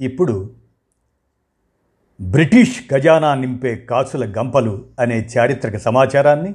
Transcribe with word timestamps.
ఇప్పుడు 0.00 0.50
బ్రిటిష్ 2.20 2.80
ఖజానా 2.90 3.34
నింపే 3.34 3.76
కాసుల 3.76 4.32
గంపలు 4.38 4.86
అనే 5.00 5.28
చారిత్రక 5.38 5.76
సమాచారాన్ని 5.76 6.54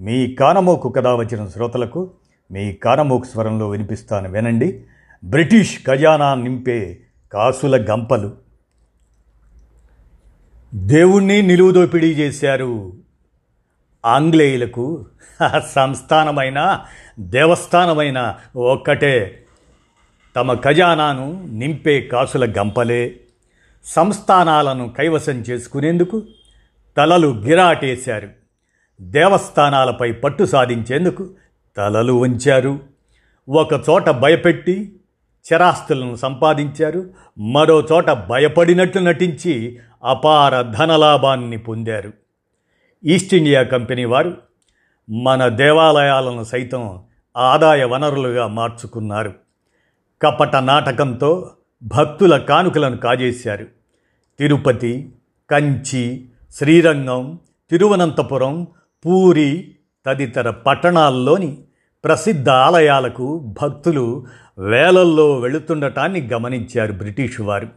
మీ 0.00 0.34
కానమోకు 0.34 0.88
కథ 0.88 1.06
వచ్చిన 1.06 1.46
శ్రోతలకు 1.46 2.10
మీ 2.50 2.72
కానమోకు 2.72 3.24
స్వరంలో 3.24 3.68
వినిపిస్తాను 3.68 4.30
వినండి. 4.30 4.84
బ్రిటిష్ 5.24 5.86
ఖజానా 5.86 6.34
నింపే 6.34 6.98
కాసుల 7.32 7.86
గంపలు. 7.90 8.36
దేవుణ్ణి 10.74 11.42
నిలువుదోపిడీ 11.42 12.12
చేశారు 12.12 12.92
ఆంగ్లేయులకు. 14.06 15.06
సంస్థానమైన 15.74 16.84
దేవస్థానమైన 17.20 18.34
ఒక్కటే 18.56 19.45
తమ 20.36 20.54
ఖజానాను 20.54 21.48
నింపే 21.52 22.00
కాసుల 22.00 22.52
గంపలే 22.58 23.20
సంస్థానాలను 23.84 24.94
కైవసం 24.98 25.32
చేసుకునేందుకు 25.32 26.22
తలలు 26.96 27.28
గిరాటేశారు. 27.28 28.28
దేవస్థానాలపై 29.00 30.12
పట్టు 30.12 30.44
సాధించేందుకు 30.44 31.30
తలలు 31.76 32.12
వంచారు. 32.12 32.78
ఒకచోట 33.48 34.10
భయపెట్టి 34.10 35.00
చరాస్తులను 35.52 36.14
సంపాదించారు. 36.14 37.10
మరో 37.38 37.80
చోట 37.92 38.10
భయపడినట్లు 38.10 39.00
నటించి 39.00 39.78
అపార 40.04 40.62
ధనలాభాన్ని 40.62 41.58
పొందారు. 41.58 42.12
ఈస్ట్ 43.04 43.34
ఇండియా 43.34 43.62
కంపెనీ 43.62 44.04
వారు 44.04 44.36
మన 45.10 45.48
దేవాలయాలను 45.48 46.44
సైతం 46.44 47.02
ఆదాయ 47.36 47.84
వనరులుగా 47.84 48.46
మార్చుకున్నారు. 48.46 49.45
కపట 50.22 50.56
నాటకంతో 50.56 51.50
భక్తుల 51.82 52.38
కానుకలను 52.38 52.96
కాజేశారు. 52.96 53.66
తిరుపతి 54.38 55.12
కంచి 55.50 56.24
శ్రీరంగం 56.52 57.38
తిరువనంతపురం 57.70 58.66
పూరి 59.06 59.74
తదితర 60.06 60.50
పట్టణాల్లోని 60.50 61.58
ప్రసిద్ధ 62.04 62.48
ఆలయాలకు 62.48 63.54
భక్తులు 63.62 64.26
వేలల్లో 64.58 65.38
వెళుతుండటాన్ని 65.38 66.20
గమనించారు 66.26 66.92
బ్రిటిషు 66.92 67.42
వారు. 67.42 67.68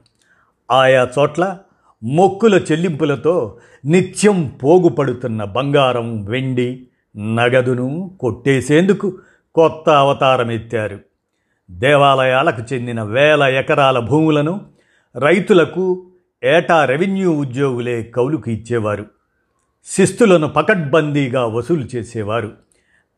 ఆయా 0.71 1.07
చోట్ల 1.19 1.57
మొక్కుల 2.03 2.55
చెల్లింపులతో 2.71 3.57
నిత్యం 3.85 4.59
పోగుపడుతున్న 4.63 5.43
బంగారం 5.43 6.25
వెండి 6.25 6.87
నగదును 7.17 8.17
కొట్టేసేందుకు 8.19 9.17
కొత్త 9.55 9.89
అవతారం 9.89 10.51
ఎత్తారు 10.51 11.08
దేవాలయాలకు 11.69 12.73
చెందిన 12.73 13.03
వేల 13.03 13.43
ఎకరాల 13.43 13.99
భూములను 13.99 14.61
రైతులకు 15.15 16.05
ఏటా 16.43 16.85
రెవెన్యూ 16.85 17.31
ఉద్యోగులే 17.31 18.03
కౌలుకు 18.03 18.49
ఇచ్చేవారు. 18.49 19.05
శిస్తులను 19.85 20.47
పకడ్బందీగా 20.47 21.45
వసూలు 21.45 21.85
చేసేవారు. 21.95 22.51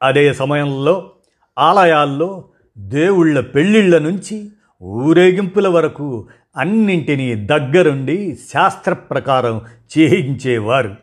అదే 0.03 0.33
సమయంలో 0.33 1.11
ఆలయాల్లో 1.59 2.45
దేవుళ్ళ 2.77 3.39
పెళ్ళిళ్ళ 3.39 3.97
నుంచి 3.97 4.49
ఊరేగింపుల 4.83 5.67
వరకు 5.67 6.27
అన్నింటినీ 6.57 7.35
దగ్గరుండి 7.35 8.37
శాస్త్ర 8.53 8.93
ప్రకారం 8.93 9.61
చేయించేవారు. 9.97 10.95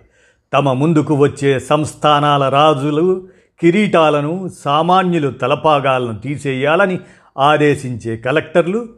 తమ 0.53 0.72
ముందుకు 0.72 1.15
వచ్చే 1.15 1.59
సంస్థానాల 1.59 2.48
రాజులు 2.48 3.28
కిరీటాలను 3.60 4.50
సామాన్యులు 4.59 5.30
తలపాగాలను 5.30 6.19
తీసేయాలని 6.19 6.98
ఆదేశించే 7.38 8.16
కలెక్టర్లు 8.16 8.88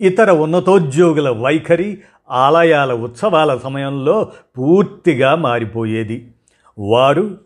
ఇతర 0.00 0.30
ఉన్నతోద్యోగుల 0.30 1.30
వైఖరి 1.30 2.02
ఆలయాల 2.30 2.92
ఉత్సవాల 2.92 3.56
సమయంలో 3.56 4.32
పూర్తిగా 4.58 5.34
మారిపోయేది. 5.34 6.32
వారు 6.78 7.38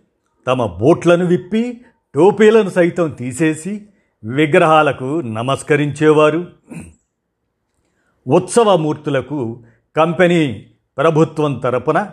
తమ 0.47 0.67
బోట్లను 0.67 1.27
విప్పి 1.27 1.81
టోపీలను 2.15 2.71
సైతం 2.71 3.11
తీసేసి 3.11 3.87
విగ్రహాలకు 4.25 5.21
నమస్కరించేవారు. 5.21 6.47
ఉత్సవమూర్తులకు 8.29 9.63
కంపెనీ 9.97 10.67
ప్రభుత్వం 10.99 11.55
తరపున 11.55 12.09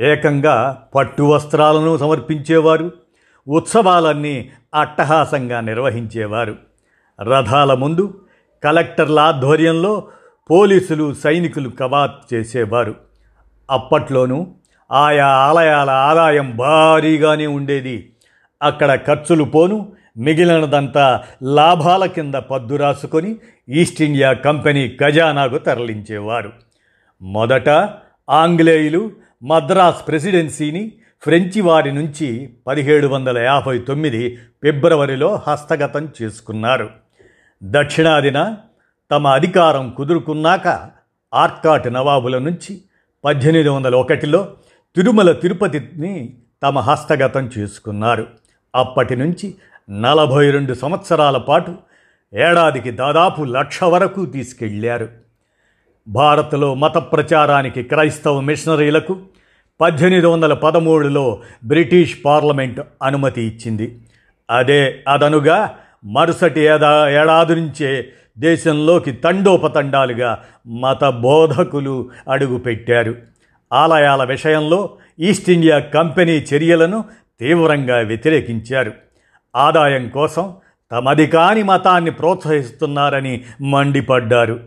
ఏకంగా 0.00 0.86
పట్టు 0.94 1.22
వస్త్రాలను 1.22 1.96
సమర్పించేవారు. 1.96 2.92
ఉత్సవాలన్నీ 3.48 4.50
అట్టహాసంగా 4.74 5.60
నిర్వహించేవారు. 5.60 6.67
రథాల 7.20 7.74
ముందు 7.74 8.20
కలెక్టర్ల 8.64 9.20
ఆధ్వర్యంలో 9.20 10.08
పోలీసులు 10.50 11.14
సైనికులు 11.14 11.68
కవాత్ 11.68 12.34
చేసేవారు. 12.34 12.94
అప్పట్లోనూ 13.70 14.46
ఆయా 14.92 15.26
ఆలయాల 15.26 15.90
ఆదాయం 15.90 16.56
భారీగానే 16.56 17.46
ఉండేది. 17.46 18.12
అక్కడ 18.62 18.94
ఖర్చులు 18.94 19.44
పోను 19.44 19.92
మిగిలినదంతా 20.18 21.22
లాభాల 21.42 22.06
కింద 22.06 22.34
పద్దు 22.34 22.74
రాసుకొని 22.74 23.36
ఈస్ట్ 23.68 24.02
ఇండియా 24.02 24.32
కంపెనీ 24.32 24.96
ఖజానాకు 25.00 25.58
తరలించేవారు. 25.58 26.52
మొదట 27.22 27.68
ఆంగ్లేయులు 28.30 29.10
మద్రాస్ 29.42 30.08
ప్రెసిడెన్సీని 30.08 30.92
ఫ్రెంచి 31.22 31.60
వారి 31.60 31.92
నుంచి 31.92 32.50
పదిహేడు 32.66 33.06
వందల 33.06 33.38
యాభై 33.38 33.78
తొమ్మిది 33.78 34.36
ఫిబ్రవరిలో 34.62 35.42
హస్తగతం 35.48 36.08
చేసుకున్నారు. 36.22 37.07
దక్షిణాదిన 37.62 38.56
తమ 39.10 39.26
అధికారం 39.26 39.94
కుదురుకున్నాక 39.96 40.90
ఆర్కాట్ 41.34 41.92
నవాబుల 41.92 42.38
నుంచి 42.38 42.80
పద్దెనిమిది 43.24 43.68
వందల 43.68 43.94
ఒకటిలో 43.94 44.48
తిరుమల 44.96 45.32
తిరుపతిని 45.32 46.34
తమ 46.62 46.78
హస్తగతం 46.78 47.50
చేసుకున్నారు. 47.58 48.26
అప్పటి 48.74 49.16
నుంచి 49.16 49.54
నలభై 49.90 50.50
రెండు 50.50 50.74
సంవత్సరాల 50.74 51.36
పాటు 51.36 51.74
ఏడాదికి 52.34 52.90
దాదాపు 52.90 53.42
లక్ష 53.42 53.84
వరకు 53.84 54.26
తీసుకెళ్ళారు. 54.26 55.08
భారత్లో 56.08 56.74
మత 56.74 56.96
ప్రచారానికి 56.96 57.82
క్రైస్తవ 57.82 58.40
మిషనరీలకు 58.40 59.18
పద్దెనిమిది 59.80 60.26
వందల 60.26 60.54
పదమూడులో 60.54 61.42
బ్రిటిష్ 61.64 62.16
పార్లమెంట్ 62.24 62.80
అనుమతి 63.02 63.42
ఇచ్చింది. 63.42 64.00
అదే 64.50 65.04
అదనుగా 65.08 65.74
మరుసటి 66.04 66.60
ఏదా 66.60 67.10
ఏడాది 67.10 67.54
నుంచే 67.54 68.08
దేశంలోకి 68.38 69.12
తండోపతండాలుగా 69.12 70.44
మత 70.66 71.04
బోధకులు 71.04 72.10
అడుగుపెట్టారు 72.30 73.16
ఆలయాల 73.72 74.24
విషయంలో 74.24 74.90
ఈస్ట్ 75.20 75.50
ఇండియా 75.50 75.78
కంపెనీ 75.78 76.32
చర్యలను 76.32 77.04
తీవ్రంగా 77.40 77.98
వ్యతిరేకించారు. 77.98 78.92
ఆదాయం 79.56 80.08
కోసం 80.08 80.54
తమది 80.92 81.26
కాని 81.26 81.62
మతాన్ని 81.62 82.10
ప్రోత్సహిస్తున్నారని 82.10 83.44
మండిపడ్డారు. 83.60 84.60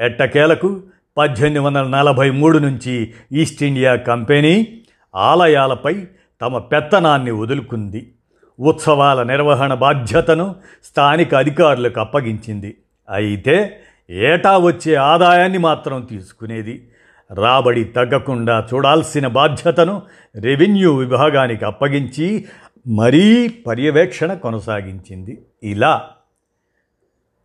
ఎట్టకేలకు 0.00 0.80
పద్దెనిమిది 1.16 1.58
వందల 1.58 1.82
నలభై 1.82 2.30
మూడు 2.30 2.58
నుంచి 2.58 3.12
ఈస్ట్ 3.32 3.62
ఇండియా 3.62 3.96
కంపెనీ 3.96 4.80
ఆలయాలపై 5.16 6.06
తమ 6.40 6.58
పెత్తనాన్ని 6.58 7.30
వదులుకుంది. 7.30 8.11
ఉత్సవాల 8.60 9.22
నిర్వహణ 9.22 9.74
బాధ్యతను 9.74 10.54
స్థానిక 10.84 11.34
అధికారులకు 11.34 12.00
అప్పగించింది. 12.00 12.76
అయితే 13.10 13.76
ఏటా 14.10 14.58
వచ్చే 14.58 14.94
ఆదాయాన్ని 14.94 15.58
మాత్రం 15.58 16.04
తీసుకునేది. 16.10 16.88
రాబడి 17.30 17.84
తగ్గకుండా 17.84 18.68
చూడాల్సిన 18.74 19.26
బాధ్యతను 19.26 20.02
రెవెన్యూ 20.36 20.94
విభాగానికి 20.94 21.64
అప్పగించి 21.64 22.44
మరీ 22.86 23.48
పర్యవేక్షణ 23.66 24.34
కొనసాగించింది. 24.34 25.42
ఇలా 25.62 26.08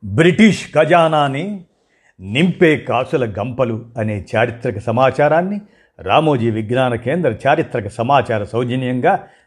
బ్రిటిష్ 0.04 0.74
ఖజానాని 0.76 1.66
నింపే 2.20 2.78
కాసుల 2.78 3.34
గంపలు 3.40 3.86
అనే 3.98 4.26
చారిత్రక 4.36 4.80
సమాచారాన్ని 4.80 5.62
రామోజీ 6.00 6.50
విజ్ఞాన 6.52 6.96
కేంద్ర 6.96 7.36
చారిత్రక 7.48 7.88
సమాచార 7.88 8.44
సౌజన్యంగా 8.44 9.28